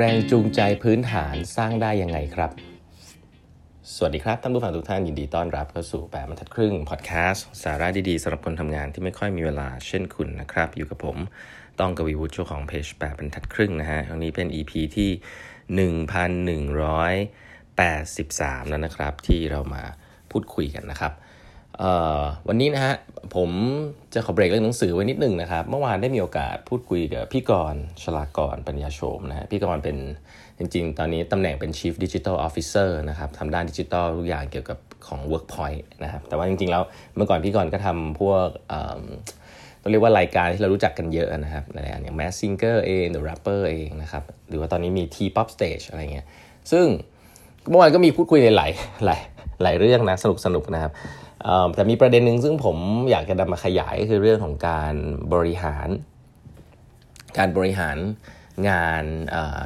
[0.00, 2.50] แรงจูงใจพื้นฐานสร้างได้ยังไงครับ
[3.94, 11.16] สวัสดีครับท่านผู้ฟังทุกท่านยินดีต้อนรับเข้าสู่แปดบรรทัดครึ่งพอดแคสต์สาระดีๆสำหรับคนทำงานที่ไม่ค่อยมีเวลาเช่นคุณนะครับ อยู่กับผม
[11.80, 15.10] ต้องกวีวุฒิเจ้าของเพจแปดบรรทัดครึ่งนะฮะครั้งนี้เป็น EP ที่
[17.28, 19.82] 1183 แล้วนะครับ ที่เรามา
[20.30, 21.12] พูดคุยกันนะครับ
[22.48, 22.94] วันนี้นะฮะ
[23.36, 23.50] ผม
[24.14, 29.96] จะขอเบรกเรื่องหนังสือไว้นิดนึงนะครับ เมื่อวานได้มีโอกาสพูดคุยกับพี่กรชลากรปัญญาโฉมนะฮะพี่กรเป็น
[30.58, 36.82] จริง ๆ ตอนนี้ตำแหน่งเป็น Chief Digital Officer นะครับทำด้านดิจิทัลทุกอย่างเกี่ยวกับของ Workpoint นะครับแต่ว่าจริง ๆ แล้ว
[37.16, 38.46] เมื่อก่อนพี่กรก็ทำพวก
[39.82, 46.26] ต้องเรียกว่ารายการที่เรารู้จักกันเยอะนะครับหลายอย่าง Mass Singer เอง The Rapper เองนะครับหรือว่าตอนนี้มี T-Pop Stage อะไรเงี้ย
[46.72, 46.86] ซึ่ง
[47.68, 48.70] เมื่อวานก็มีพูดคุยในหลาย
[49.04, 49.20] หลาย
[49.62, 50.92] หลายเรื่องนะสนุกสนุกนะครับ
[51.74, 52.76] แต่มีประเด็นหนึ่งซึ่งผม
[53.10, 54.94] อยากจะนำมาขยายก็คือเรื่องของการ
[55.34, 55.88] บริหาร
[57.38, 57.96] การบริหาร
[58.68, 59.04] งาน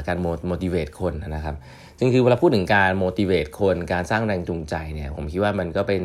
[0.08, 1.56] การ motivate คนนะครับ
[1.98, 6.02] ซึ่งคือเวลาพูดถึงการ motivate คนการสร้างแรงจูงใจเนี่ยผมคิดว่ามันก็เป็น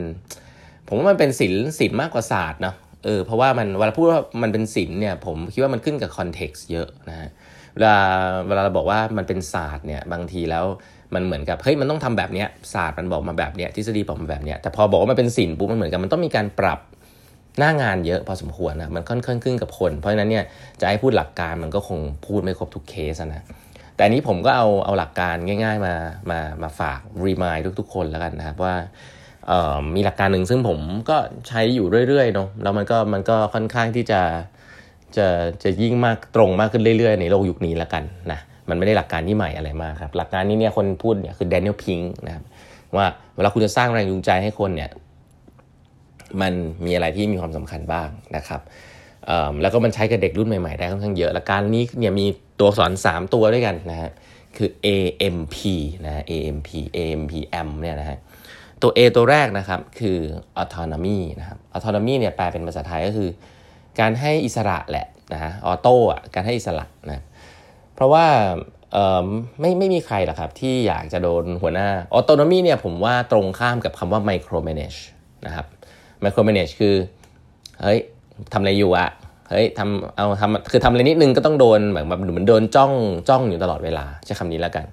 [0.88, 7.30] ผมว่ามันเป็นศิลป์ศิลป์มากกว่าศาสตร์เนาะเออเพราะว่ามันเวลาพูดว่ามันเป็นศิลป์เนี่ยผมคิดว่ามันขึ้นกับ context เยอะนะฮะ
[7.76, 7.98] เวลา
[8.48, 10.66] เวลาเราบอกว่ามันเป็นศาสตร์เนี่ยบางทีแล้ว
[11.14, 16.80] มันเหมือนกับเฮ้ยมันต้องทำแบบเนี้ยศาสตร์มันบอกมาแบบเนี้ยทฤษฎีบอกมาแบบเนี้ยแต่พอบอกว่ามันเป็นศิลป์ปุ๊บมันเหมือนกับมันต้องมีการปรับ
[17.60, 20.44] หน้างานเยอะพอสมควรนะมันค่อนข้างขึ้นกับคน เพราะฉะนั้นเนี่ย
[20.82, 23.44] จะให้พูดหลักการมันก็คงพูดไม่ครบทุกเคสนะ
[23.96, 25.96] แต่นี้ผมก็เอาเอาหลักการง่ายๆมา
[26.32, 28.76] มามาฝากรีมายทุกๆ คนแล้วกันนะครับว่า
[29.96, 34.22] มีหลักการหนึ่งซึ่งผมก็ใช้อยู่เรื่อยๆเนาะแล้วมันก็มันก็ค่อนข้างที่จะ
[35.18, 35.28] จะ
[35.64, 42.44] จะยิ่งมากตรงมากขึ้นเรื่อยๆ ในโลกยุคนี้แล้วกันนะ มันไม่ได้หลักการที่ใหม่อะไรมากครับหลักการนี้เนี่ยคนพูดเนี่ยคือแดเนียลพิงค์นะครับ
[42.96, 44.90] ว่าเวลาคุณจะสร้างแรงจูงใจให้คนเนี่ย
[46.42, 46.54] มัน
[46.86, 48.62] มีอะไรที่มีความสำคัญบ้างนะครับ
[49.62, 52.26] แล้วก็มันใช้กับเด็กรุ่นใหม่ๆได้ค่อนข้างเยอะและการนี้เนี่ยมี
[52.60, 54.12] ตัวสอน 3 ตัวด้วยกันนะฮะ
[54.58, 55.56] คือ AMP
[56.06, 58.18] นะ AMP AMPM เนี่ยนะฮะ
[58.82, 60.18] ตัว A ตัวแรกนะครับคือ
[60.62, 63.30] autonomy นะครับ autonomy เนี่ยแปลเป็นภาษาไทยก็คือ
[64.00, 67.24] การให้อิสระแหละนะฮะออโต้อะการให้อิสระนะ
[67.96, 68.26] เพราะว่า
[69.60, 74.94] ไม่ไม่มีใครหรอกครับที่อยากจะโดนหัวหน้าออโตโนมีเนี่ยผมว่าตรงข้ามกับคำว่าไมโครแมネจ
[75.46, 75.66] นะครับ
[76.22, 76.96] ไมโครแมネจคือ
[77.82, 78.00] เฮ้ย
[78.54, 79.10] ทำอะไรอยู่อะ
[79.50, 82.92] เฮ้ยทำเอาทำคือทำอะไรนิดนึงก็ต้องโดนแบบแบบเหมือนโดนจ้อง
[83.30, 84.86] จ้องอยู่ตลอดเวลาใช้คำนี้แล้วกัน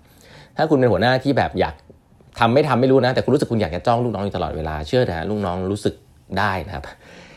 [0.57, 1.75] ถ้าคุณเป็นหัวหน้าที่แบบอยาก
[2.39, 5.95] ทำไม่ทำไม่รู้นะแต่คุณรู้สึกคุณอยากจะจ้องลูกน้องอยู่ตลอดเวลาเชื่อนะลูกน้องรู้สึก
[6.39, 6.85] ได้นะครับ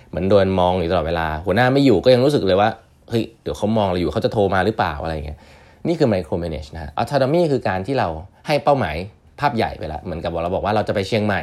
[0.10, 2.70] เหมือนโดนมองอยู่ตลอดเวลา หัวหน้าไม่อยู่ก็ยังรู้สึกเลยว่า
[3.10, 5.40] เฮ้ยเดี๋ยวเขามองเราอยู่เขาจะโทรมาหรือเปล่าอะไรเงี้ย
[5.88, 8.08] นี่คือไมโครเมเนจนะฮะออโตนมีคือการที่เรา
[8.48, 8.96] ให้เป้าหมาย
[9.40, 11.42] ภาพใหญ่ไปแล้วเหมือนกับเราบอกว่าเราจะไปเชียงใหม่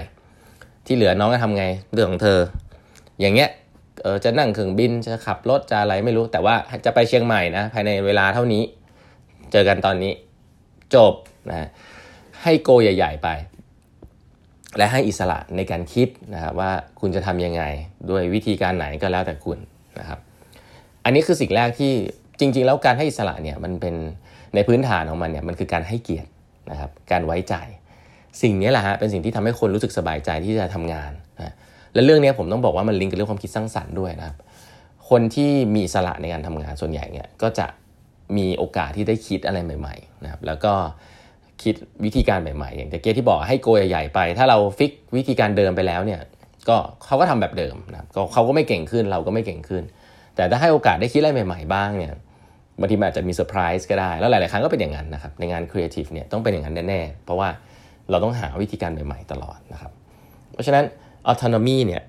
[0.86, 2.38] ที่เหลือน้องจะทำไงเรื่องของเธอ
[3.20, 3.50] อย่างเงี้ย
[4.02, 6.54] เออจะนั่งเครื่องบินจะขับรถจะอะไรไม่รู้ แต่ว่า
[6.86, 8.62] จะไปเชียงใหม่นะภายในเวลาเท่านี้
[9.52, 10.12] เจอกันตอนนี้
[10.94, 11.14] จบ
[11.50, 11.68] นะ
[12.42, 13.28] ให้โกใหญ่ ๆ ไป
[14.78, 17.62] และให้อิสระในการคิดนะครับว่าคุณจะทํำยังไง
[18.10, 19.58] ด้วยวิธีการไหนก็แล้วแต่คุณ
[19.98, 20.18] นะครับ
[21.04, 21.92] อันนี้คือสิ่งแรกที่
[22.40, 23.94] จริง ๆ แล้วการให้อิสระเนี่ยมันเป็น
[24.54, 26.30] ในพื้นฐานของมันเนี่ยมันคือการให้เกียรติ
[26.70, 27.54] นะครับการไว้ใจ
[28.42, 31.54] สิ่งนี้แหละฮะเป็นสิ่งที่ทำให้คนรู้สึกสบายใจที่จะทำงานนะ
[31.94, 34.36] และเรื่องนี้ผมต้องบอกว่ามันลิงก์กับเรื่องความคิดสร้างสรรค์ด้วยนะครับ
[35.10, 37.66] คนที่มีอิสระในการทำงานส่วนใหญ่เนี่ยก็จะ
[38.36, 40.72] มีโอกาสที่ได้คิดอะไรใหม่ๆนะครับแล้วก็
[41.62, 41.74] คิด
[42.04, 46.20] วิธีการใหม่ๆ อย่างตะกี้ที่บอกให้โจทย์ใหญ่ไป ถ้าเรา fix วิธีการเดิมไปแล้วเนี่ย
[46.68, 46.76] ก็
[47.06, 49.82] เขาก็ทำแบบเดิมนะครับเขาก็ไม่เก่งขึ้นเราก็ไม่เก่งขึ้น
[50.36, 52.12] แต่ถ้าให้โอกาสได้คิดอะไรใหม่ๆบ้างเนี่ย
[52.80, 57.48] บางทีมันอาจจะมีเซอร์ไพรส์ก็ได้ แล้วหลาย ๆ ครั้งก็เป็นอย่างนั้นนะครับในงานครีเอทีฟเนี่ยต้องเป็นอย่างนั้นแน่ๆ เพราะว่า
[58.10, 59.92] เราต้องหาวิธีการใหม่ ๆ ตลอดนะครับ
[60.52, 60.84] เพราะฉะนั้น
[61.26, 62.02] autonomy เนี่ย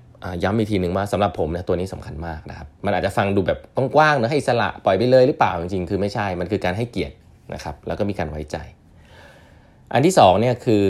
[0.44, 7.14] ย้ำอีกทีหนึ่งว่าสำหรับผมเนี่ยตัวนี้สำคัญมากนะครับมันอาจจะฟังดูแบบกว้างๆนะให้อิสระปล่อยไปเลยหรือเปล่าจริงๆ คือไม่ใช่มันคือการให้เกียรติ
[7.54, 8.56] นะครับแล้วก็มีการไว้ใจ
[9.92, 10.84] อันที่2เนี่ยคือ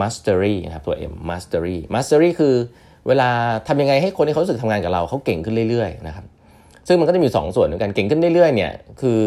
[0.00, 2.54] mastery นะครับตัว M mastery mastery คือ
[3.08, 3.28] เวลา
[3.68, 6.26] ทำยังไงให้คนที่เขารู้สึกทำงานกับเราเขาเก่งขึ้นเรื่อยๆนะครับ
[6.88, 9.20] ซึ่งมันก็จะมี 2 ส่วนเหมือนกันเก่งขึ้นเรื่อยๆเนี่ยคือ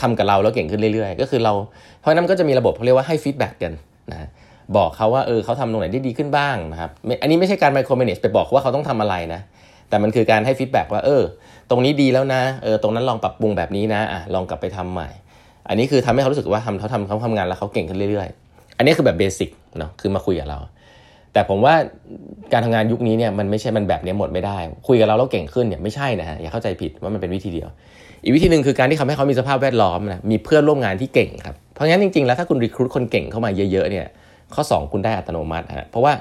[0.00, 1.52] ทำกับเราแล้วเก่งขึ้นเรื่อยๆ ก็คือเรา
[2.00, 3.72] เพราะนั้นก็จะมีระบบเขาเรียกว่าให้ feedback กัน
[4.12, 4.28] นะ
[4.76, 6.90] บอกเขาว่าเออเขาทำตรงไหนได้ดีขึ้นบ้างนะครับ
[7.22, 9.40] อันนี้ไม่ใช่การ micromanage ไปบอกว่าเขาต้องทำอะไรนะ
[9.88, 11.22] แต่มันคือการให้ feedback ว่าเออ
[11.70, 15.08] ตรงนี้ดีแล้วนะเออตรงนั้นลองปรับปรุงแบบนี้นะอะลองกลับไปทำใหม่
[15.68, 20.58] อันนี้คือทำให้เขารู้สึกว่าทำเขาทำเขาทำงานแล้วเขาเก่งขึ้นเรื่อยๆ อันนี้คือแบบเบสิกเนาะคือมาคุยกับเรา
[21.36, 21.74] แต่ผมว่า
[22.52, 27.68] การทำงานยุคนี้เนี่ยมันไม่ใช่มันแบบนี้หมดไม่ได้ คุยกับเราแล้วเก่งขึ้นเนี่ยไม่ใช่นะฮะอย่าเข้าใจผิดว่ามันเป็นวิธีเดียว
[28.22, 34.06] อีกวิธีหนึ่งคือการที่ทำให้เขามีสภาพแวดล้อมนะมีเพื่อนร่วมงานที่เก่งครับเพราะงั้นจริงๆแล้วถ้าคุณรีครูดคนเก่งเข้ามาเยอะๆเนี่ย
[34.54, 36.12] ข้อ 2 คุณได้อัตโนมัติฮะเพราะว่า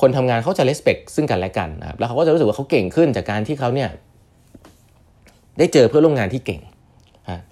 [0.00, 3.88] คนทำงานเขาจะเลสเปกซึ่งกันและกันนะครับแล้วเขาก็จะรู้สึกว่าเขาเก่งขึ้นจากการที่เขาเนี่ย
[5.58, 6.60] ได้เจอเพื่อนร่วมงานที่เก่ง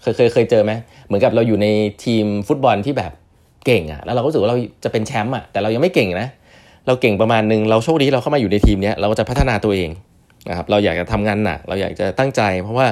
[0.02, 0.72] เคยเคยเคยเจอไหม
[1.06, 1.66] เหมือนกับเราอยู่ใน
[2.04, 3.12] ทีมฟุตบอลที่แบบ
[3.66, 6.28] เก่งอะแล้วเราก็รู้สึกว่าเราจะเป็นแชมป์อะแต่เรายังไม่เก่งนะ
[6.86, 9.90] เราเก่งประมาณนึงเราโชคดีที่เราเข้ามาอยู่ในทีมนี้เราจะพัฒนาตัวเอง
[10.48, 12.86] นะครับเราอยากจะทำงานหนักเราอยากจะตั้งใจ เพราะว่า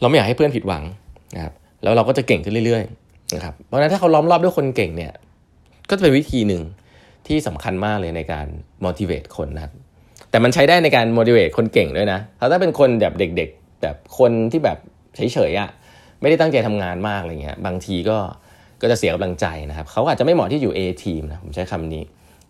[0.00, 0.84] เราไม่อยากให้เพื่อนผิดหวัง
[1.34, 1.52] นะครับ
[1.82, 5.12] แล้วเราก็จะเก่งขึ้นเรื่อยๆนะครับเพราะฉะนั้นถ้าเขาล้อมรอบด้วยคนเก่งเนี่ย
[5.90, 6.62] ก็จะเป็นวิธีหนึ่ง
[7.26, 8.46] ที่สำคัญมากเลยในการ
[8.84, 9.72] motivate คนนะครับ
[10.30, 12.20] แต่มันใช้ได้ในการ motivate คนเก่งด้วยนะ
[12.52, 14.78] ถ้าเป็นคนแบบเด็กๆ แบบคนที่แบบ
[15.16, 15.70] เฉยๆอะ่ะ
[16.20, 18.18] ไม่ได้ตั้งใจทำงานมากอะไรเงี้ยบางทีก็
[18.82, 22.02] ก็จะเสียกำลังใจนะครับเขาอาจจะไม่เหมาะที่อยู่ A team นะผมใช้คำนี้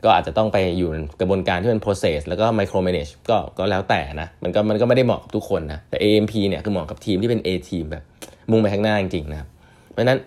[0.04, 0.90] ก็อาจจะต้องไปอยู่
[1.20, 8.02] กระบวนการที่เป็น process แล้วก็ micro manage ก็ก็แล้วแต่นะมันก็มันก็ไม่ได้เหมาะกับทุกคนนะแต่ AMP เนี่ยคือเหมาะกับทีมที่เป็น A team แบบ
[8.50, 9.48] มุ่งไปข้างหน้าจริงๆนะครับ
[9.92, 10.18] เพราะฉะนั้น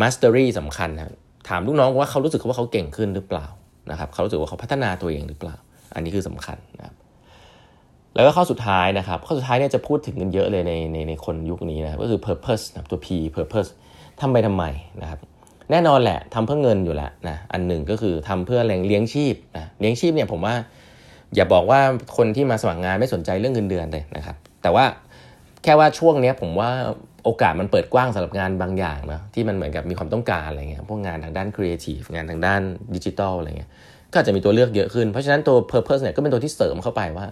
[0.00, 1.12] mastery สำคัญนะ
[1.48, 3.46] ถามลูกน้องว่าเขารู้สึกว่าเขาเก่งขึ้นหรือเปล่า
[3.90, 5.56] นะครับเขารู้สึกว่าเขาพัฒนาตัวเองหรือเปล่า
[5.94, 6.96] อันนี้คือสำคัญนะครับ
[8.14, 13.70] แล้วก็ข้อสุดท้ายนะครับ ข้อสุดท้ายเนี่ยจะพูดถึงกันเยอะเลยในในในคนยุคนี้นะก็คือ purpose นะตัว P purpose
[14.20, 14.64] ทำไปทำไม
[15.02, 15.20] นะครับ
[15.70, 20.54] แน่นอนแหละทำเพื่อเงินอยู่แล้วนะอันหนึ่งก็คือทำเพื่อแรงเลี้ยงชีพนะเลี้ยงชีพเนี่ยผมว่า
[21.34, 21.80] อย่าบอกว่า
[22.16, 24.84] คนที่มาสมัครงานไม่สนใจเรื่องเงินเดือนเลยนะครับแต่ว่า
[25.62, 26.70] แค่ว่าช่วงนี้ผมว่า
[27.24, 32.60] โอกาสมันเปิดกว้างสำหรับงานบางอย่างนะที่มันเหมือนกับมีความต้องการอะไรเงี้ยพวกงานทางด้านครีเอทีฟงานทางด้าน
[32.94, 33.70] ดิจิทัลอะไรเงี้ย
[34.12, 37.26] ก็จะมีตัวเลือกเยอะขึ้น เพราะฉะนั้นตัว Purpose เนี่ยก็เป็นตัวที่เสริมเข้าไปว่า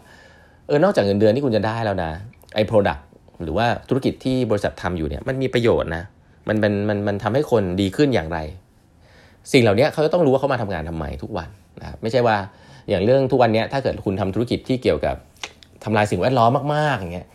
[0.67, 2.11] เออนอกจากเงินเดือนที่คุณจะได้แล้วนะ
[2.55, 3.01] ไอ้ Product
[3.43, 6.05] หรือว่าธุรกิจที่บริษัททำอยู่เนี่ยมันมีประโยชน์นะ
[6.49, 8.39] มันเป็นมันมันทำให้คนดีขึ้นอย่างไร
[9.53, 11.49] สิ่งเหล่านี้เขาจะต้องรู้ว่าเขามาทำงานทำไมทุกวัน
[11.81, 12.37] นะไม่ใช่ว่า
[12.89, 15.17] อย่างเรื่องทุกวันนี้ถ้าเกิดคุณทำธุรกิจที่เกี่ยวกับ
[15.85, 17.27] ทำลายสิ่งแวดล้อมมากๆอย่างเงี้ย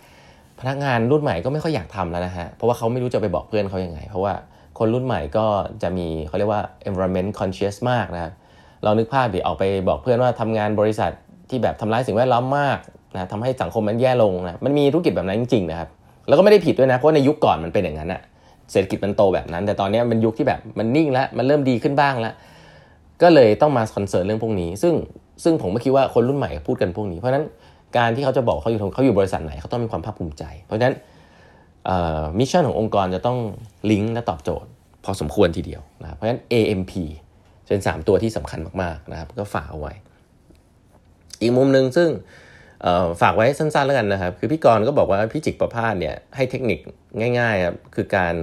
[0.60, 4.34] พนักงานรุ่นใหม่ก็ไม่ค่อยอยากทำแล้วนะฮะเพราะว่าเขาไม่รู้จะไปบอกเพื่อนเขายัางไง เพราะว่า
[4.80, 5.46] คนรุ่นใหม่ก็
[5.84, 8.34] จะมีเขาเรียกว่า environment conscious มากนะครับ
[8.84, 11.12] เรานึกภาพดิออกไปบอกเพื่อนว่าทำงานบริษัท
[11.50, 12.78] ที่แบบทำร้ายสิ่งแวดล้อมมาก
[13.14, 15.90] นะทำให้สังคมมันแย่ลงนะมันมีธุรกิจแบบนั้นจริงๆนะครับ
[16.28, 18.22] แล้วก็ไม่ได้ผิดด้วยนะเพราะในยุคก่อนมันเป็นอย่างนั้นอะ
[18.71, 22.33] เศรษฐกิจมันโตแบบนั้น แต่ตอนนี้มันยุคที่แบบมันนิ่งแล้วมันเริ่มดีขึ้นบ้างแล้ว
[23.21, 24.94] ก็เลยต้องมา concern เรื่องพวกนี้ ซึ่ง
[25.44, 27.45] ซึ่งผมไม่คิดว่าคนรุ่นใหม่พูดกันพวกนี้เพราะฉะนั้น
[27.98, 30.95] การที่เขาจะบอกเขาอยู่เขาอยู่บริษัทไหนเขาต้องมีความภาคภูมิใจ เพราะฉะนั้น
[32.40, 33.38] mission ขององค์กรจะต้อง
[33.92, 34.69] ลิงก์และตอบโจทย์
[35.06, 36.94] พอสมควรทีเดียวนะเพราะฉะนั้น AMP
[37.68, 39.94] เป็น 3 ตัวที่สำคัญมากๆนะครับก็ฝากเอาไว้
[41.42, 42.10] อีกมุมหนึ่งซึ่ง
[43.22, 46.80] ฝากไว้สั้นๆแล้วกันนะครับ คือพี่กรณ์ก็บอกว่าพี่จิกประพาสเนี่ยให้เทคนิค
[47.40, 48.36] ง่ายๆครับคือการ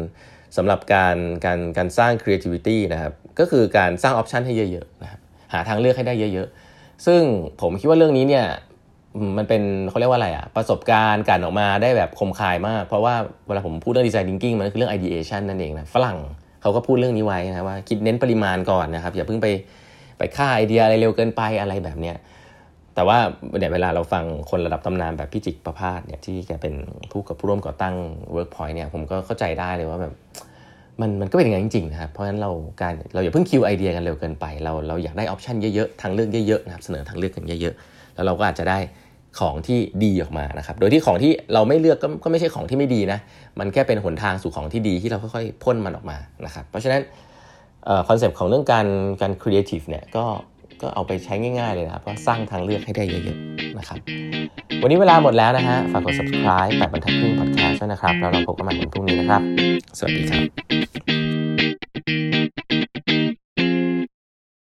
[0.57, 5.21] สำหรับการการการสร้าง creativity นะครับ ก็คือการสร้างออปชันให้เยอะๆนะครับ
[5.53, 7.21] หาทางเลือกให้ได้เยอะๆ ซึ่ง
[7.61, 8.47] ผมคิดว่าเรื่องนี้เนี่ย
[9.37, 13.15] มันเป็นเขาเรียกว่าอะไรอะประสบการณ์การออกมาได้แบบคมคายมาก เพราะว่า
[13.47, 16.19] เวลาผมพูดเรื่องดีไซน์ thinking มันคือเรื่อง ideation นั่นเองนะฝรั่ง
[16.63, 19.47] เขาก็พูดเรื่องนี้ไว้นะว่าคิดเน้นปริมาณก่อนนะครับ อย่าเพิ่งไป
[20.19, 22.17] ไปฆ่าไอเดียอะไรเร็วเกินไปอะไรแบบเนี้ย
[22.97, 23.19] แต่ว่า
[23.59, 26.75] เนี่ยเวลาเราฟังคนระดับตำนานแบบพี่จิกประพาสเนี่ยที่แกเป็น
[27.11, 27.95] ผู้กับผู้ร่วมก่อตั้ง
[28.35, 30.13] Workpoint เนี่ยผมก็เข้าใจได้เลยว่าแบบ
[31.01, 32.51] มันมันก็เป็นอย่างนั้นจริงๆนะครับ เพราะฉะนั้นเรา
[32.81, 38.79] การเราอย่าเพิ่ง kill ไอเดียกันเร็วเกินไป เราเราอยากได้ option เยอะๆ ทางเลือกเยอะๆนะครับเสนอทางเลือกกันเยอะๆ แล้วเราก็อาจจะได้
[39.39, 43.19] ของที่ดีออกมานะครับ โดยที่ของที่เราไม่เลือกก็ก็ไม่ใช่ของที่ไม่ดีนะ
[43.59, 46.17] มันแค่เป็นหนทางสู่ของที่ดีที่เราค่อยๆพ่นมันออกมา
[46.47, 47.03] นะครับ เพราะฉะนั้น
[48.09, 48.87] concept ของเรื่องการ
[49.21, 50.25] การครีเอทีฟเนี่ยก็
[50.83, 53.99] ก็เอาไปใช้ง่าย ๆ เลยนะครับก็สร้างทางเลือกให้ได้เยอะๆนะครับ
[54.83, 59.43] วันนี้เวลาหมดแล้วนะฮะฝากกด subscribe แปดบรรทัดครึ่ง podcast ด้วยนะครับ แล้วเราพบกันใหม่วันพรุ่งนี้นะครับ
[59.99, 60.39] สวัสดีครั
[62.53, 62.56] บ